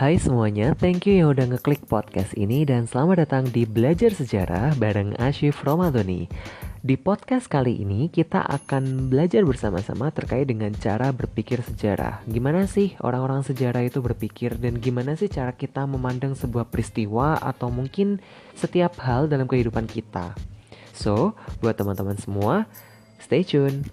[0.00, 4.72] Hai semuanya, thank you yang udah ngeklik podcast ini dan selamat datang di Belajar Sejarah
[4.80, 6.24] bareng Ashif Romadoni.
[6.80, 12.24] Di podcast kali ini kita akan belajar bersama-sama terkait dengan cara berpikir sejarah.
[12.24, 17.68] Gimana sih orang-orang sejarah itu berpikir dan gimana sih cara kita memandang sebuah peristiwa atau
[17.68, 18.24] mungkin
[18.56, 20.32] setiap hal dalam kehidupan kita.
[20.96, 22.64] So, buat teman-teman semua,
[23.20, 23.84] stay tune.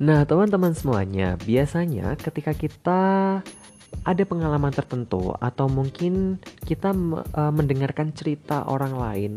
[0.00, 3.02] Nah, teman-teman semuanya, biasanya ketika kita
[4.02, 6.90] ada pengalaman tertentu atau mungkin kita
[7.36, 9.32] uh, mendengarkan cerita orang lain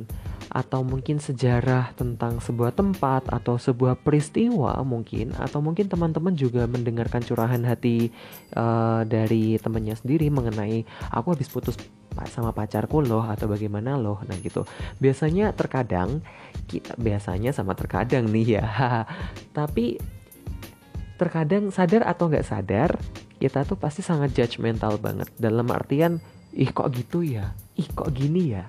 [0.49, 7.21] atau mungkin sejarah tentang sebuah tempat atau sebuah peristiwa mungkin atau mungkin teman-teman juga mendengarkan
[7.25, 8.13] curahan hati
[8.55, 11.75] uh, dari temannya sendiri mengenai aku habis putus
[12.31, 14.23] sama pacarku loh atau bagaimana loh?
[14.23, 14.63] Nah gitu.
[15.03, 16.23] Biasanya terkadang
[16.71, 18.65] kita biasanya sama terkadang nih ya.
[19.57, 19.99] Tapi
[21.19, 22.95] terkadang sadar atau nggak sadar
[23.45, 26.17] kita tuh pasti sangat judgmental banget dalam artian
[26.57, 28.65] ih kok gitu ya ih kok gini ya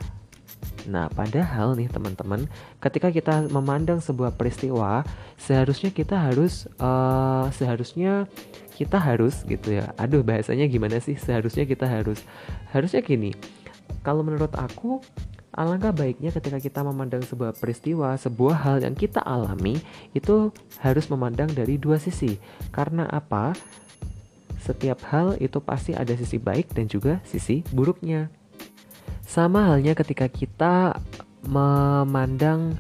[0.86, 2.46] Nah, padahal nih teman-teman,
[2.78, 5.02] ketika kita memandang sebuah peristiwa,
[5.34, 8.30] seharusnya kita harus uh, seharusnya
[8.78, 9.90] kita harus gitu ya.
[9.98, 11.18] Aduh, bahasanya gimana sih?
[11.18, 12.22] Seharusnya kita harus
[12.70, 13.34] harusnya gini.
[14.06, 15.02] Kalau menurut aku,
[15.50, 19.82] alangkah baiknya ketika kita memandang sebuah peristiwa, sebuah hal yang kita alami,
[20.14, 22.38] itu harus memandang dari dua sisi.
[22.70, 23.56] Karena apa?
[24.66, 28.26] Setiap hal itu pasti ada sisi baik dan juga sisi buruknya.
[29.22, 30.98] Sama halnya ketika kita
[31.46, 32.74] memandang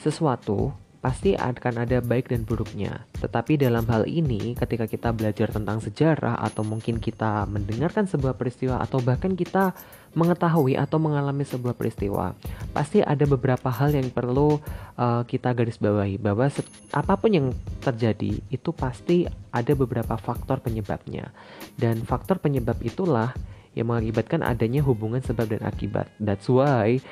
[0.00, 3.02] sesuatu, pasti akan ada baik dan buruknya.
[3.18, 8.78] Tetapi dalam hal ini, ketika kita belajar tentang sejarah, atau mungkin kita mendengarkan sebuah peristiwa,
[8.78, 9.74] atau bahkan kita
[10.14, 12.38] mengetahui atau mengalami sebuah peristiwa,
[12.70, 14.62] pasti ada beberapa hal yang perlu
[14.94, 16.46] uh, kita garis bawahi bahwa
[16.94, 17.46] apa pun yang
[17.82, 21.34] terjadi itu pasti ada beberapa faktor penyebabnya,
[21.82, 23.34] dan faktor penyebab itulah
[23.74, 26.06] yang mengakibatkan adanya hubungan sebab dan akibat.
[26.22, 27.02] That's why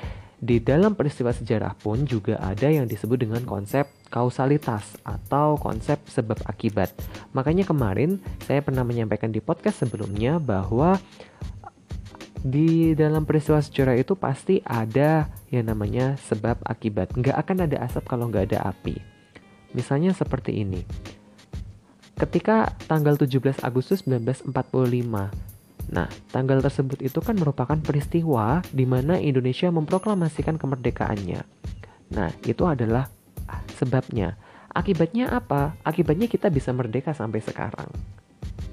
[0.41, 6.41] di dalam peristiwa sejarah pun juga ada yang disebut dengan konsep kausalitas atau konsep sebab
[6.49, 6.89] akibat.
[7.37, 8.17] Makanya kemarin
[8.49, 10.97] saya pernah menyampaikan di podcast sebelumnya bahwa
[12.41, 17.13] di dalam peristiwa sejarah itu pasti ada yang namanya sebab akibat.
[17.13, 18.97] Nggak akan ada asap kalau nggak ada api.
[19.77, 20.81] Misalnya seperti ini.
[22.17, 24.49] Ketika tanggal 17 Agustus 1945,
[25.89, 31.41] nah tanggal tersebut itu kan merupakan peristiwa di mana Indonesia memproklamasikan kemerdekaannya.
[32.11, 33.07] Nah, itu adalah
[33.79, 34.35] sebabnya.
[34.71, 35.75] Akibatnya apa?
[35.83, 37.91] Akibatnya kita bisa merdeka sampai sekarang.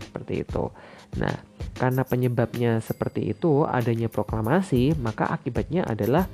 [0.03, 0.71] Seperti itu.
[1.19, 1.35] Nah,
[1.79, 6.27] karena penyebabnya seperti itu, adanya proklamasi, maka akibatnya adalah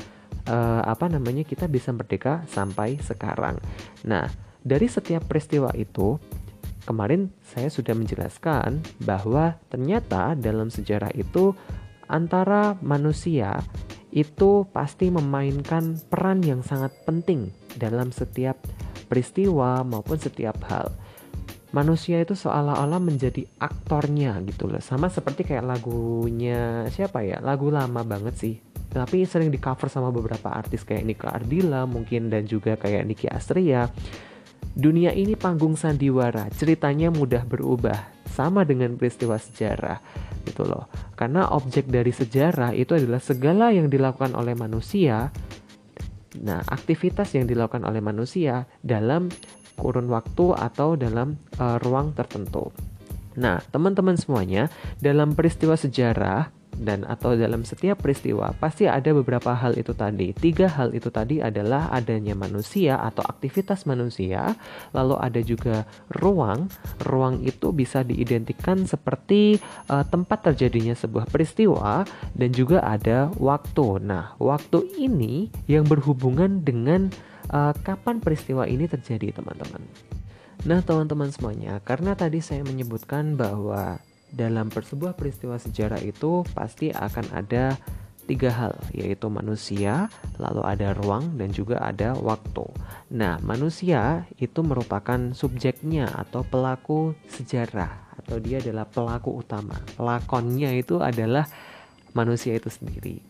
[0.49, 3.61] uh, apa namanya kita bisa merdeka sampai sekarang.
[4.05, 4.29] Nah,
[4.65, 6.17] dari setiap peristiwa itu,
[6.85, 11.57] kemarin saya sudah menjelaskan bahwa ternyata dalam sejarah itu
[12.07, 13.59] antara manusia
[14.15, 18.63] itu pasti memainkan peran yang sangat penting dalam setiap
[19.11, 20.95] peristiwa maupun setiap hal.
[21.75, 24.79] Manusia itu seolah-olah menjadi aktornya gitu loh.
[24.79, 27.43] Sama seperti kayak lagunya siapa ya?
[27.43, 28.55] Lagu lama banget sih.
[28.95, 33.27] Tapi sering di cover sama beberapa artis kayak Nika Ardila mungkin dan juga kayak Niki
[33.27, 33.91] Astria
[34.75, 39.99] dunia ini panggung sandiwara ceritanya mudah berubah sama dengan peristiwa sejarah
[40.45, 45.31] gitu loh karena objek dari sejarah itu adalah segala yang dilakukan oleh manusia
[46.43, 49.31] Nah, aktivitas yang dilakukan oleh manusia dalam
[49.79, 52.75] kurun waktu atau dalam uh, ruang tertentu.
[53.39, 59.79] Nah, teman-teman semuanya, dalam peristiwa sejarah dan atau dalam setiap peristiwa pasti ada beberapa hal
[59.79, 60.35] itu tadi.
[60.35, 64.55] Tiga hal itu tadi adalah adanya manusia atau aktivitas manusia,
[64.95, 66.69] lalu ada juga ruang.
[67.03, 69.59] Ruang itu bisa diidentikan seperti
[69.91, 72.05] uh, tempat terjadinya sebuah peristiwa
[72.35, 74.03] dan juga ada waktu.
[74.05, 77.11] Nah, waktu ini yang berhubungan dengan
[77.51, 79.83] uh, kapan peristiwa ini terjadi teman-teman.
[80.65, 84.01] Nah teman-teman semuanya, karena tadi saya menyebutkan bahwa
[84.35, 87.79] dalam sebuah peristiwa sejarah itu pasti akan ada
[88.25, 90.09] tiga hal, yaitu manusia,
[90.41, 92.65] lalu ada ruang, dan juga ada waktu.
[93.13, 99.77] Nah, manusia itu merupakan subjeknya atau pelaku sejarah, atau dia adalah pelaku utama.
[99.95, 101.45] Pelakonnya itu adalah
[102.17, 103.21] manusia itu sendiri.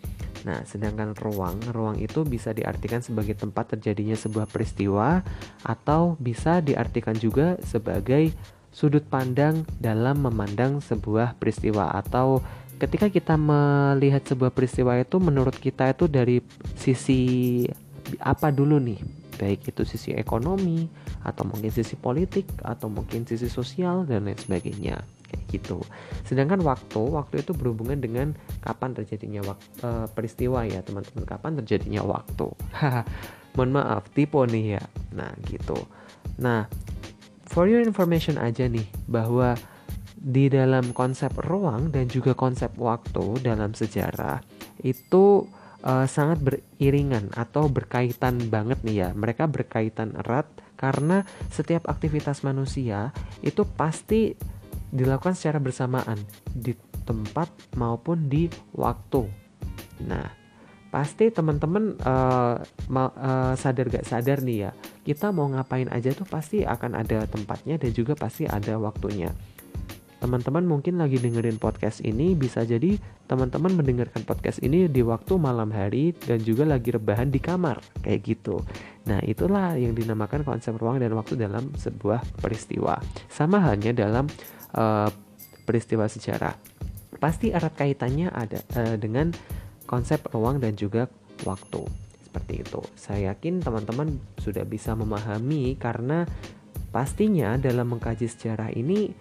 [0.45, 5.25] Nah, sedangkan ruang, ruang itu bisa diartikan sebagai tempat terjadinya sebuah peristiwa
[5.65, 8.31] atau bisa diartikan juga sebagai
[8.75, 12.43] sudut pandang dalam memandang sebuah peristiwa atau
[12.83, 16.43] ketika kita melihat sebuah peristiwa itu menurut kita itu dari
[16.75, 17.63] sisi
[18.19, 19.25] apa dulu nih?
[19.35, 20.87] baik itu sisi ekonomi
[21.27, 25.83] atau mungkin sisi politik atau mungkin sisi sosial dan lain sebagainya kayak gitu.
[26.23, 28.33] Sedangkan waktu, waktu itu berhubungan dengan
[28.63, 32.49] kapan terjadinya waktu, uh, peristiwa ya teman-teman, kapan terjadinya waktu.
[33.59, 34.83] Mohon maaf, tipe nih ya.
[35.15, 35.79] Nah gitu.
[36.39, 36.67] Nah,
[37.55, 39.55] for your information aja nih bahwa
[40.19, 44.43] di dalam konsep ruang dan juga konsep waktu dalam sejarah
[44.83, 45.47] itu
[45.87, 49.09] uh, sangat beriringan atau berkaitan banget nih ya.
[49.15, 51.23] Mereka berkaitan erat karena
[51.55, 53.15] setiap aktivitas manusia
[53.47, 54.35] itu pasti
[54.91, 56.19] dilakukan secara bersamaan
[56.51, 56.75] di
[57.07, 59.31] tempat maupun di waktu.
[60.09, 60.27] Nah,
[60.91, 62.57] pasti teman-teman uh,
[62.91, 64.71] uh, sadar gak sadar nih ya,
[65.05, 69.31] kita mau ngapain aja tuh pasti akan ada tempatnya dan juga pasti ada waktunya
[70.25, 72.97] teman-teman mungkin lagi dengerin podcast ini bisa jadi
[73.29, 78.25] teman-teman mendengarkan podcast ini di waktu malam hari dan juga lagi rebahan di kamar kayak
[78.25, 78.65] gitu.
[79.05, 82.97] Nah, itulah yang dinamakan konsep ruang dan waktu dalam sebuah peristiwa.
[83.29, 84.25] Sama halnya dalam
[84.73, 85.13] uh,
[85.69, 86.57] peristiwa sejarah.
[87.21, 89.29] Pasti erat kaitannya ada uh, dengan
[89.85, 91.05] konsep ruang dan juga
[91.45, 92.04] waktu.
[92.35, 92.83] Seperti itu.
[92.99, 96.27] Saya yakin teman-teman sudah bisa memahami karena
[96.91, 99.15] pastinya dalam mengkaji sejarah ini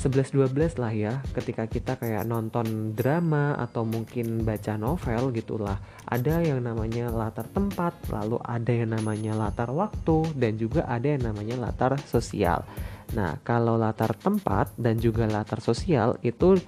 [0.00, 6.60] 11-12 lah ya ketika kita kayak nonton drama atau mungkin baca novel gitulah ada yang
[6.60, 11.96] namanya latar tempat lalu ada yang namanya latar waktu dan juga ada yang namanya latar
[12.04, 12.68] sosial
[13.16, 16.58] nah kalau latar tempat dan juga latar sosial itu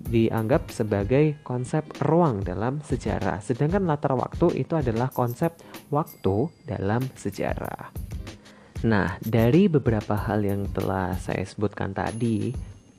[0.00, 3.44] dianggap sebagai konsep ruang dalam sejarah.
[3.44, 5.52] Sedangkan latar waktu itu adalah konsep
[5.92, 7.92] waktu dalam sejarah.
[8.80, 12.48] Nah, dari beberapa hal yang telah saya sebutkan tadi,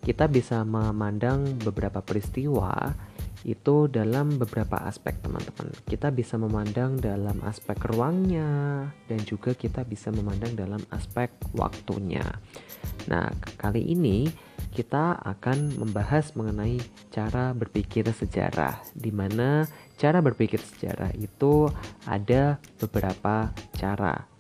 [0.02, 2.94] kita bisa memandang beberapa peristiwa
[3.42, 5.74] itu dalam beberapa aspek teman-teman.
[5.90, 12.26] Kita bisa memandang dalam aspek ruangnya dan juga kita bisa memandang dalam aspek waktunya.
[13.10, 14.30] Nah kali ini
[14.72, 16.80] kita akan membahas mengenai
[17.12, 19.68] cara berpikir sejarah di mana
[20.00, 21.68] cara berpikir sejarah itu
[22.08, 24.32] ada beberapa cara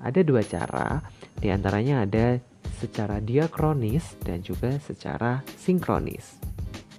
[0.00, 1.04] ada dua cara
[1.36, 2.40] di antaranya ada
[2.80, 6.40] secara diakronis dan juga secara sinkronis.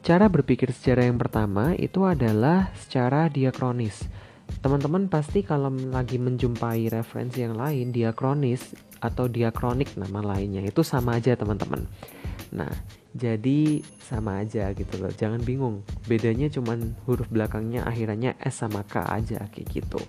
[0.05, 4.05] Cara berpikir sejarah yang pertama itu adalah secara diakronis.
[4.61, 11.17] Teman-teman pasti kalau lagi menjumpai referensi yang lain diakronis atau diakronik nama lainnya itu sama
[11.17, 11.89] aja teman-teman.
[12.51, 12.71] Nah,
[13.15, 15.11] jadi sama aja gitu loh.
[15.11, 15.83] Jangan bingung.
[16.07, 19.99] Bedanya cuman huruf belakangnya akhirannya S sama K aja kayak gitu.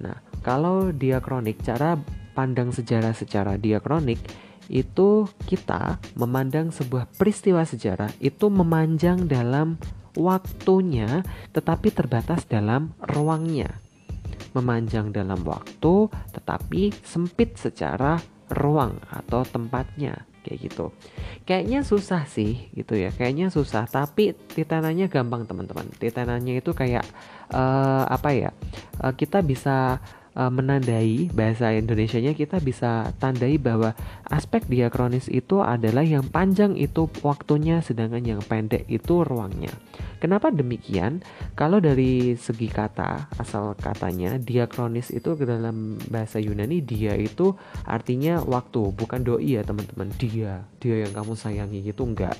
[0.00, 1.96] Nah, kalau diakronik cara
[2.36, 4.20] pandang sejarah secara diakronik
[4.66, 9.78] itu kita memandang sebuah peristiwa sejarah itu memanjang dalam
[10.18, 11.22] waktunya
[11.56, 13.80] tetapi terbatas dalam ruangnya.
[14.52, 18.16] Memanjang dalam waktu tetapi sempit secara
[18.52, 20.94] ruang atau tempatnya kayak gitu.
[21.42, 23.10] Kayaknya susah sih gitu ya.
[23.10, 25.90] Kayaknya susah tapi titananya gampang teman-teman.
[25.98, 27.02] Titananya itu kayak
[27.50, 28.50] uh, apa ya?
[29.02, 29.98] Uh, kita bisa
[30.36, 33.96] uh, menandai bahasa Indonesia-nya kita bisa tandai bahwa
[34.28, 39.72] aspek diakronis itu adalah yang panjang itu waktunya sedangkan yang pendek itu ruangnya.
[40.16, 41.20] Kenapa demikian?
[41.52, 47.52] Kalau dari segi kata, asal katanya diakronis itu ke dalam bahasa Yunani dia itu
[47.84, 50.08] artinya waktu, bukan doi ya teman-teman.
[50.16, 52.36] Dia, dia yang kamu sayangi gitu enggak.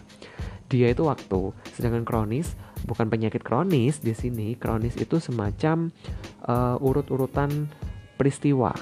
[0.66, 4.54] Dia itu waktu, sedangkan kronis bukan penyakit kronis di sini.
[4.58, 5.90] Kronis itu semacam
[6.46, 7.70] uh, urut-urutan
[8.16, 8.72] peristiwa.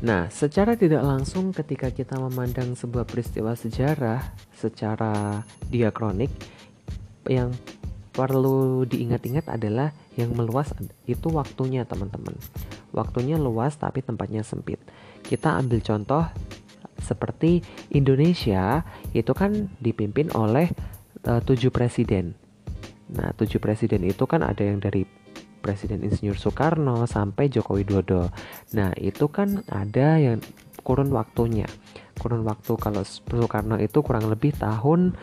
[0.00, 6.32] Nah, secara tidak langsung ketika kita memandang sebuah peristiwa sejarah secara diakronik
[7.28, 7.52] yang
[8.10, 10.72] perlu diingat-ingat adalah yang meluas
[11.04, 12.32] itu waktunya, teman-teman.
[12.96, 14.80] Waktunya luas tapi tempatnya sempit.
[15.20, 16.24] Kita ambil contoh
[17.00, 17.60] seperti
[17.92, 20.72] Indonesia itu kan dipimpin oleh
[21.28, 22.36] uh, tujuh presiden.
[23.10, 25.02] Nah, tujuh presiden itu kan ada yang dari
[25.60, 28.32] Presiden Insinyur Soekarno sampai Joko Widodo.
[28.72, 30.40] Nah, itu kan ada yang
[30.82, 31.68] kurun waktunya.
[32.16, 35.14] Kurun waktu kalau Soekarno itu kurang lebih tahun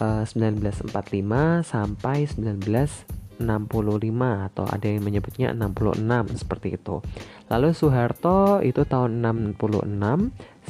[0.00, 0.90] uh, eh, 1945
[1.66, 3.42] sampai 1965
[4.50, 7.02] atau ada yang menyebutnya 66 seperti itu.
[7.50, 9.58] Lalu Soeharto itu tahun 66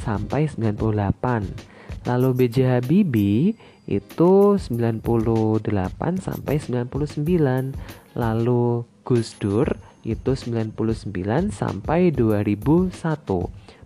[0.01, 2.05] sampai 98.
[2.05, 2.57] Lalu B.J.
[2.69, 5.65] Habibie itu 98
[6.21, 8.04] sampai 99.
[8.15, 9.67] Lalu Gus Dur
[10.01, 12.95] itu 99 sampai 2001.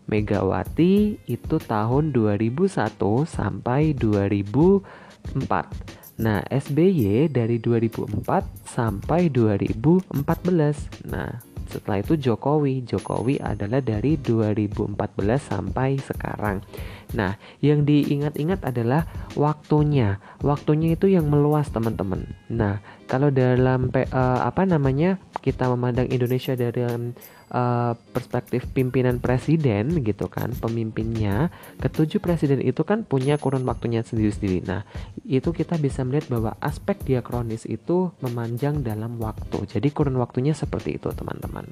[0.10, 6.18] Megawati itu tahun 2001 sampai 2004.
[6.20, 11.08] Nah, SBY dari 2004 sampai 2014.
[11.08, 11.32] Nah,
[11.70, 12.82] Setelah itu Jokowi.
[12.82, 14.90] Jokowi adalah dari 2014
[15.38, 16.66] sampai sekarang.
[17.14, 19.06] Nah, yang diingat-ingat adalah
[19.38, 20.18] waktunya.
[20.42, 22.26] Waktunya itu yang meluas, teman-teman.
[22.50, 25.18] Nah, kalau dalam uh, apa namanya?
[25.40, 31.48] kita memandang Indonesia dari uh, perspektif pimpinan presiden gitu kan pemimpinnya
[31.80, 34.68] ketujuh presiden itu kan punya kurun waktunya sendiri-sendiri.
[34.68, 34.84] Nah
[35.24, 39.64] itu kita bisa melihat bahwa aspek diakronis itu memanjang dalam waktu.
[39.66, 41.66] Jadi kurun waktunya seperti itu teman-teman.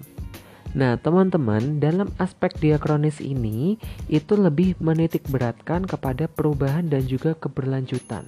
[0.77, 3.79] Nah, teman-teman, dalam aspek diakronis ini
[4.12, 8.27] itu lebih menitik beratkan kepada perubahan dan juga keberlanjutan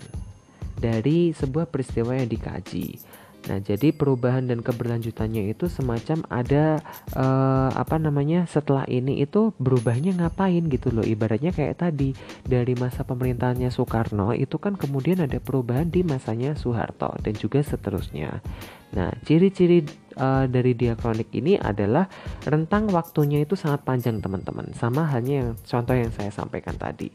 [0.79, 3.19] dari sebuah peristiwa yang dikaji.
[3.47, 6.83] Nah, jadi perubahan dan keberlanjutannya itu semacam ada
[7.15, 11.07] uh, apa namanya setelah ini itu berubahnya ngapain gitu loh.
[11.07, 12.11] Ibaratnya kayak tadi
[12.43, 18.43] dari masa pemerintahannya Soekarno itu kan kemudian ada perubahan di masanya Soeharto dan juga seterusnya.
[18.89, 19.85] Nah, ciri-ciri
[20.19, 22.05] uh, dari diakronik ini adalah
[22.45, 24.75] rentang waktunya itu sangat panjang teman-teman.
[24.75, 27.09] Sama halnya yang contoh yang saya sampaikan tadi.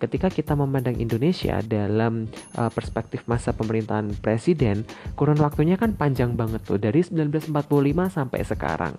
[0.00, 6.64] Ketika kita memandang Indonesia dalam uh, perspektif masa pemerintahan presiden, kurun waktunya kan panjang banget
[6.64, 7.52] tuh dari 1945
[8.08, 8.96] sampai sekarang.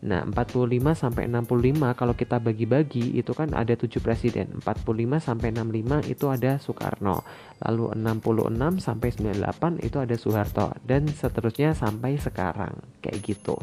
[0.00, 4.56] Nah, 45 sampai 65 kalau kita bagi-bagi itu kan ada 7 presiden.
[4.64, 7.20] 45 sampai 65 itu ada Soekarno.
[7.60, 12.80] Lalu 66 sampai 98 itu ada Soeharto dan seterusnya sampai sekarang.
[13.04, 13.60] Kayak gitu.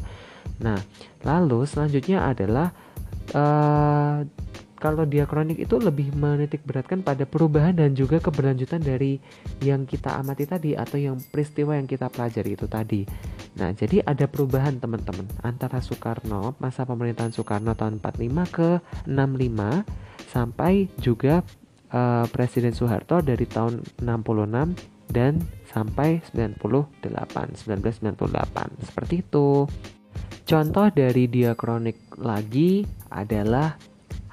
[0.61, 0.77] Nah,
[1.25, 2.69] lalu selanjutnya adalah
[3.33, 4.21] uh,
[4.77, 9.17] kalau diakronik itu lebih menitik beratkan pada perubahan dan juga keberlanjutan dari
[9.65, 13.01] yang kita amati tadi atau yang peristiwa yang kita pelajari itu tadi.
[13.57, 18.69] Nah, jadi ada perubahan teman-teman antara Soekarno, masa pemerintahan Soekarno tahun 45 ke
[19.09, 21.41] 65 sampai juga
[21.89, 26.61] uh, Presiden Soeharto dari tahun 66 dan sampai 98,
[27.01, 28.85] 1998.
[28.85, 29.65] Seperti itu.
[30.47, 33.75] Contoh dari diakronik lagi adalah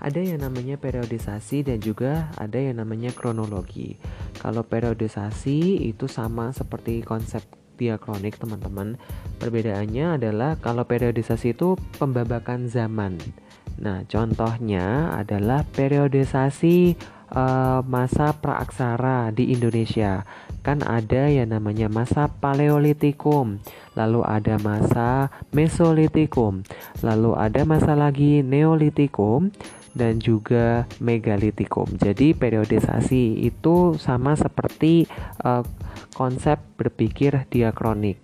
[0.05, 3.97] ada yang namanya periodisasi dan juga ada yang namanya kronologi.
[4.37, 7.41] Kalau periodisasi itu sama seperti konsep
[7.81, 9.01] diakronik teman-teman.
[9.41, 13.17] Perbedaannya adalah kalau periodisasi itu pembabakan zaman.
[13.81, 16.95] Nah, contohnya adalah periodisasi
[17.35, 20.23] uh, masa praaksara di Indonesia.
[20.65, 23.61] Kan ada yang namanya masa Paleolitikum,
[23.93, 26.65] lalu ada masa Mesolitikum,
[27.05, 29.53] lalu ada masa lagi Neolitikum,
[29.95, 31.87] dan juga megalitikum.
[31.97, 35.07] Jadi periodisasi itu sama seperti
[35.47, 35.63] uh,
[36.15, 38.19] konsep berpikir diakronik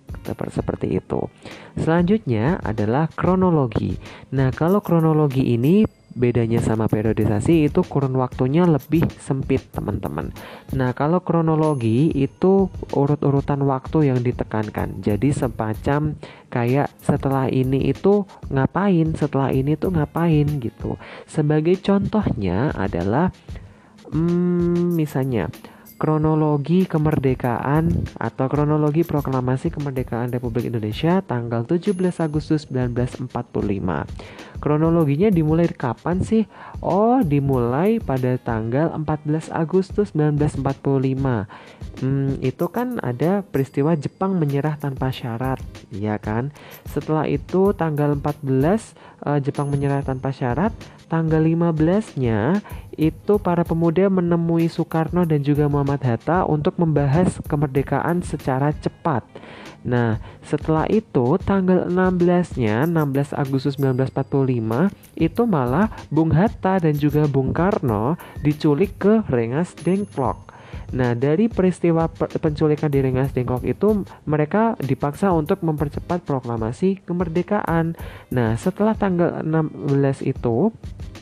[0.50, 1.30] seperti itu.
[1.78, 3.96] Selanjutnya adalah kronologi.
[4.36, 10.34] Nah, kalau kronologi ini bedanya sama periodisasi itu kurun waktunya lebih sempit teman-teman.
[10.74, 15.00] Nah kalau kronologi itu urut-urutan waktu yang ditekankan.
[15.00, 16.18] Jadi semacam
[16.50, 20.98] kayak setelah ini itu ngapain setelah ini tuh ngapain gitu.
[21.30, 23.30] Sebagai contohnya adalah
[24.10, 25.46] hmm, misalnya
[26.00, 31.92] kronologi kemerdekaan atau kronologi proklamasi kemerdekaan Republik Indonesia tanggal 17
[32.24, 33.28] Agustus 1945.
[34.64, 36.48] Kronologinya dimulai kapan sih?
[36.80, 41.44] Oh, dimulai pada tanggal 14 Agustus 1945.
[42.00, 45.60] Hmm, itu kan ada peristiwa Jepang menyerah tanpa syarat,
[45.92, 46.48] ya kan?
[46.88, 50.72] Setelah itu tanggal 14 uh, eh, Jepang menyerah tanpa syarat,
[51.10, 52.62] tanggal 15-nya
[52.94, 59.26] itu para pemuda menemui Soekarno dan juga Muhammad Hatta untuk membahas kemerdekaan secara cepat.
[59.82, 67.50] Nah, setelah itu tanggal 16-nya 16 Agustus 1945 itu malah Bung Hatta dan juga Bung
[67.50, 68.14] Karno
[68.44, 70.49] diculik ke Rengas Dengklok.
[70.90, 77.94] Nah, dari peristiwa penculikan di Rengas Dengklok itu mereka dipaksa untuk mempercepat proklamasi kemerdekaan.
[78.34, 80.74] Nah, setelah tanggal 16 itu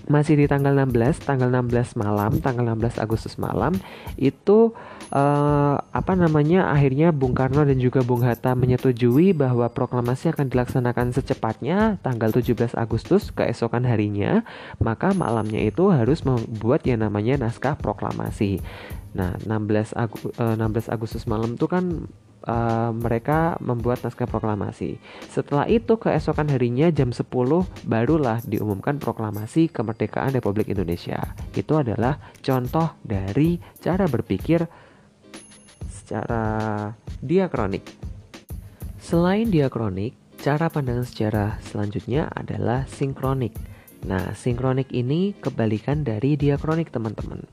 [0.08, 3.76] masih di tanggal 16, tanggal 16 malam, tanggal 16 Agustus malam
[4.16, 4.72] itu
[5.12, 11.16] uh, apa namanya akhirnya Bung Karno dan juga Bung Hatta menyetujui bahwa proklamasi akan dilaksanakan
[11.16, 14.44] secepatnya tanggal 17 Agustus keesokan harinya,
[14.80, 18.60] maka malamnya itu harus membuat yang namanya naskah proklamasi.
[19.16, 22.06] Nah, 16 Agu, uh, 16 Agustus malam itu kan
[22.44, 25.00] uh, mereka membuat naskah proklamasi.
[25.32, 27.26] Setelah itu keesokan harinya jam 10
[27.88, 31.34] barulah diumumkan proklamasi kemerdekaan Republik Indonesia.
[31.56, 34.68] Itu adalah contoh dari cara berpikir
[36.08, 36.88] secara
[37.20, 37.84] diakronik.
[38.96, 43.52] Selain diakronik, cara pandangan sejarah selanjutnya adalah sinkronik.
[44.08, 47.44] Nah, sinkronik ini kebalikan dari diakronik, teman-teman.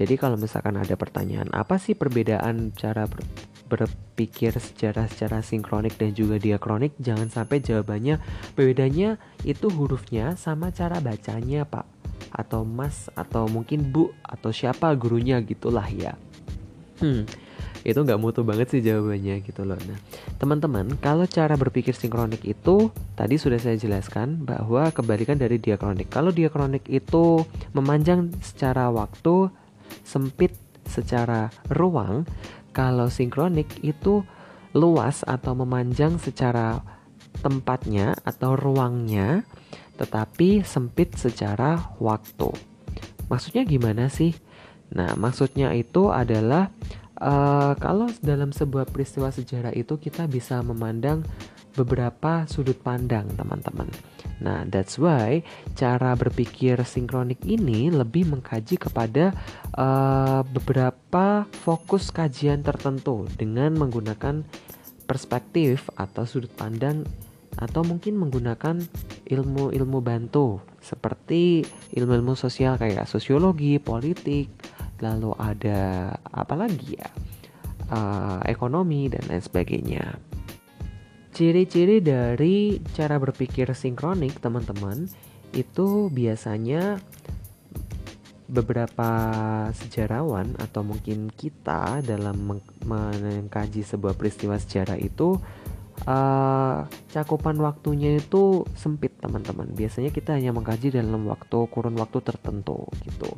[0.00, 3.20] Jadi kalau misalkan ada pertanyaan apa sih perbedaan cara ber
[3.68, 8.16] berpikir secara secara sinkronik dan juga diakronik jangan sampai jawabannya
[8.56, 11.84] bedanya itu hurufnya sama cara bacanya pak
[12.32, 16.16] atau mas atau mungkin bu atau siapa gurunya gitulah ya
[17.04, 17.47] hmm
[17.82, 19.98] itu nggak mutu banget sih jawabannya gitu loh nah
[20.38, 26.30] teman-teman kalau cara berpikir sinkronik itu tadi sudah saya jelaskan bahwa kebalikan dari diakronik kalau
[26.30, 27.42] diakronik itu
[27.74, 29.50] memanjang secara waktu
[30.02, 30.54] sempit
[30.88, 32.24] secara ruang
[32.72, 34.22] kalau sinkronik itu
[34.76, 36.78] luas atau memanjang secara
[37.40, 39.46] tempatnya atau ruangnya,
[39.96, 42.50] tetapi sempit secara waktu.
[43.26, 44.34] Maksudnya gimana sih?
[44.94, 46.72] Nah, maksudnya itu adalah
[47.20, 51.22] uh, kalau dalam sebuah peristiwa sejarah itu kita bisa memandang
[51.78, 53.86] beberapa sudut pandang, teman-teman.
[54.42, 55.42] Nah, that's why
[55.78, 59.34] cara berpikir sinkronik ini lebih mengkaji kepada
[59.74, 64.42] uh, beberapa fokus kajian tertentu dengan menggunakan
[65.06, 67.06] perspektif atau sudut pandang
[67.58, 68.78] atau mungkin menggunakan
[69.26, 74.46] ilmu-ilmu bantu seperti ilmu-ilmu sosial kayak sosiologi, politik,
[74.98, 77.10] lalu ada apa lagi ya?
[77.88, 80.04] Uh, ekonomi dan lain sebagainya.
[81.32, 85.08] Ciri-ciri dari cara berpikir sinkronik, teman-teman,
[85.54, 87.00] itu biasanya
[88.48, 89.10] beberapa
[89.76, 95.36] sejarawan atau mungkin kita dalam mengkaji sebuah peristiwa sejarah itu
[96.04, 99.72] uh, cakupan waktunya itu sempit teman-teman.
[99.72, 103.34] Biasanya kita hanya mengkaji dalam waktu kurun waktu tertentu gitu.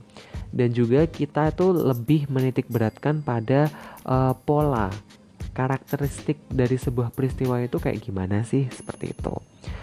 [0.51, 3.71] Dan juga kita itu lebih menitik beratkan pada
[4.05, 4.91] uh, pola
[5.51, 8.67] karakteristik dari sebuah peristiwa itu kayak gimana sih?
[8.71, 9.35] Seperti itu.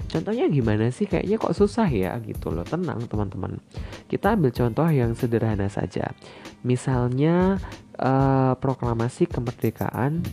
[0.07, 1.05] Contohnya gimana sih?
[1.05, 2.63] Kayaknya kok susah ya gitu loh.
[2.63, 3.60] Tenang teman-teman.
[4.07, 6.15] Kita ambil contoh yang sederhana saja.
[6.63, 7.60] Misalnya
[8.00, 10.24] uh, proklamasi kemerdekaan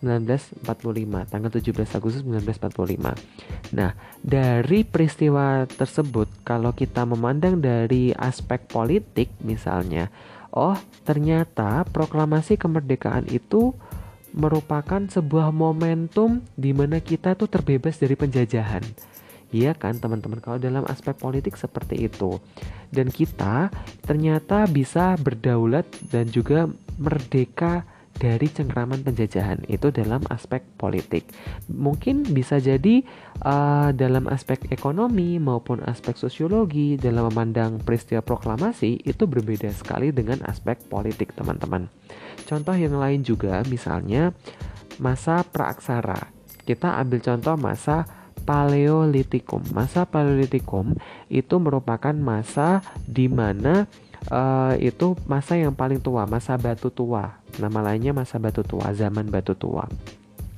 [0.00, 0.64] 1945
[1.30, 10.08] tanggal 17 Agustus 1945 nah dari peristiwa tersebut kalau kita memandang dari aspek politik misalnya
[10.50, 10.74] oh
[11.06, 13.76] ternyata proklamasi kemerdekaan itu
[14.30, 18.82] merupakan sebuah momentum di mana kita tuh terbebas dari penjajahan.
[19.50, 22.38] Iya kan teman-teman kalau dalam aspek politik seperti itu.
[22.90, 23.70] Dan kita
[24.06, 26.70] ternyata bisa berdaulat dan juga
[27.02, 27.82] merdeka
[28.20, 31.24] dari cengkraman penjajahan itu dalam aspek politik.
[31.72, 33.00] Mungkin bisa jadi
[33.40, 40.44] uh, dalam aspek ekonomi maupun aspek sosiologi dalam memandang peristiwa proklamasi itu berbeda sekali dengan
[40.44, 41.88] aspek politik, teman-teman.
[42.44, 44.36] Contoh yang lain juga misalnya
[45.00, 46.28] masa praaksara.
[46.68, 48.04] Kita ambil contoh masa
[48.44, 49.64] Paleolitikum.
[49.72, 50.96] Masa Paleolitikum
[51.32, 53.88] itu merupakan masa di mana
[54.28, 57.40] uh, itu masa yang paling tua, masa batu tua.
[57.56, 59.88] Nama lainnya masa batu tua, zaman batu tua.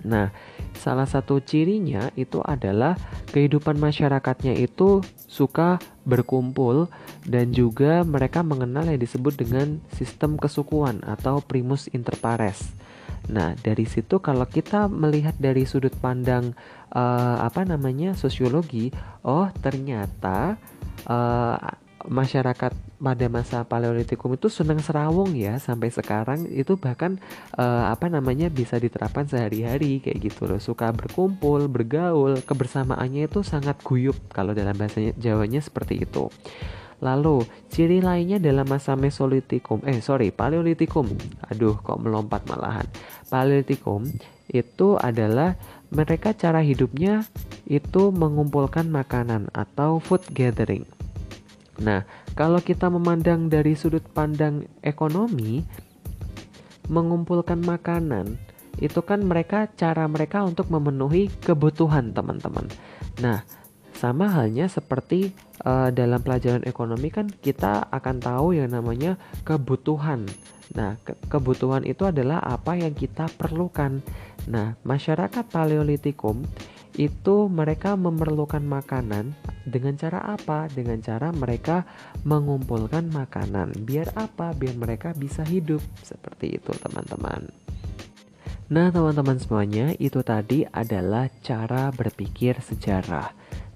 [0.03, 0.35] Nah,
[0.75, 2.99] salah satu cirinya itu adalah
[3.31, 4.99] kehidupan masyarakatnya itu
[5.31, 6.91] suka berkumpul
[7.23, 12.75] dan juga mereka mengenal yang disebut dengan sistem kesukuan atau primus inter pares.
[13.31, 16.59] Nah, dari situ kalau kita melihat dari sudut pandang
[16.91, 18.91] uh, apa namanya sosiologi,
[19.23, 20.59] oh ternyata
[21.07, 21.55] uh,
[22.09, 27.19] masyarakat pada masa Paleolitikum itu senang serawung ya sampai sekarang itu bahkan
[27.59, 33.79] uh, apa namanya bisa diterapkan sehari-hari kayak gitu loh suka berkumpul bergaul kebersamaannya itu sangat
[33.83, 36.31] guyup kalau dalam bahasa Jawanya seperti itu
[37.03, 41.11] Lalu, ciri lainnya dalam masa Mesolitikum, eh sorry, Paleolitikum.
[41.51, 42.87] Aduh, kok melompat malahan.
[43.27, 44.07] Paleolitikum
[44.47, 45.59] itu adalah
[45.91, 47.27] mereka cara hidupnya
[47.67, 50.87] itu mengumpulkan makanan atau food gathering.
[51.81, 52.05] Nah,
[52.37, 55.65] kalau kita memandang dari sudut pandang ekonomi,
[56.93, 58.37] mengumpulkan makanan
[58.81, 62.67] itu kan mereka cara mereka untuk memenuhi kebutuhan teman-teman.
[63.21, 63.45] Nah,
[63.93, 65.31] sama halnya seperti
[65.63, 70.27] uh, dalam pelajaran ekonomi kan kita akan tahu yang namanya kebutuhan.
[70.73, 74.01] Nah, ke kebutuhan itu adalah apa yang kita perlukan.
[74.49, 76.43] Nah, masyarakat Paleolitikum
[76.97, 79.33] itu mereka memerlukan makanan
[79.65, 80.69] dengan cara apa?
[80.69, 81.89] Dengan cara mereka
[82.27, 83.73] mengumpulkan makanan.
[83.89, 84.53] Biar apa?
[84.53, 85.81] Biar mereka bisa hidup.
[86.05, 87.49] Seperti itu, teman-teman.
[88.73, 93.33] Nah, teman-teman semuanya, itu tadi adalah cara berpikir sejarah.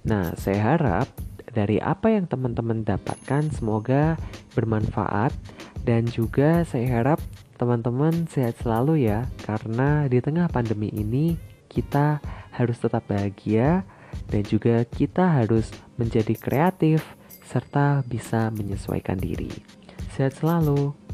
[0.09, 1.09] Nah, saya harap
[1.57, 4.21] dari apa yang teman-teman dapatkan semoga
[4.53, 5.33] bermanfaat
[5.89, 7.21] dan juga saya harap
[7.57, 11.41] teman-teman sehat selalu ya karena di tengah pandemi ini
[11.73, 12.21] kita
[12.57, 13.85] harus tetap bahagia
[14.33, 15.69] dan juga kita harus
[16.01, 17.05] menjadi kreatif
[17.47, 19.53] serta bisa menyesuaikan diri.
[20.17, 21.06] Sehat selalu.